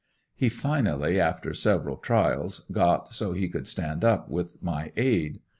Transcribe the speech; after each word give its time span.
He 0.33 0.49
finally 0.49 1.19
after 1.21 1.53
several 1.53 1.95
trials, 1.95 2.61
got 2.71 3.13
so 3.13 3.33
he 3.33 3.47
could 3.47 3.67
stand 3.67 4.03
up, 4.03 4.29
with 4.31 4.57
my 4.63 4.91
aid. 4.97 5.41